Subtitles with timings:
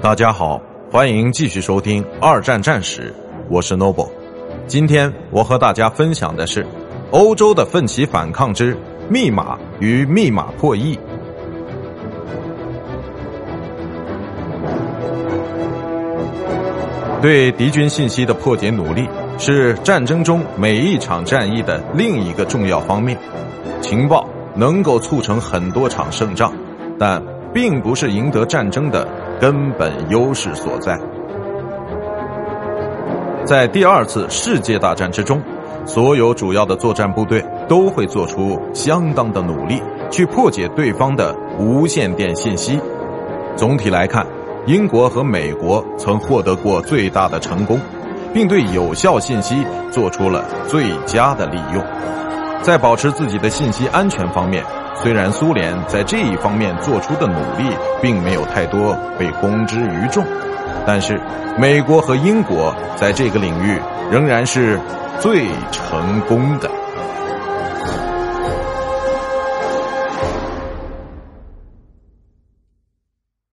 [0.00, 3.10] 大家好，欢迎继续收听《二战战史》，
[3.50, 4.08] 我是 Noble。
[4.68, 6.64] 今天我和大家分享的是
[7.10, 8.76] 欧洲的奋起反抗之
[9.10, 10.96] 密码与密码破译。
[17.20, 23.18] 对敌军信息的破解努力是战争中每一场战役的另一个重要方面。
[23.80, 26.52] 情报能够促成很多场胜仗，
[27.00, 27.20] 但
[27.52, 29.06] 并不是赢得战争的
[29.40, 30.98] 根本优势所在。
[33.44, 35.40] 在第二次世界大战之中，
[35.86, 42.80] 所有主要的作战部队都会做出相当的努力去破解对方的无线电信息。
[43.56, 44.26] 总体来看。
[44.66, 47.80] 英国和美国曾获得过最大的成功，
[48.34, 51.82] 并对有效信息做出了最佳的利用。
[52.62, 60.24] 在保持自己的信息安全方面，虽然苏联在这一方面做出的努力并没有太多被公之于众，
[60.86, 61.20] 但是
[61.58, 64.78] 美国和英国在这个领域仍然是
[65.20, 66.70] 最成功的。